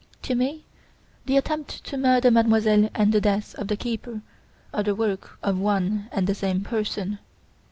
[0.23, 0.65] To me
[1.27, 4.21] the attempt to murder Mademoiselle and the death of the keeper
[4.73, 7.19] are the work of one and the same person.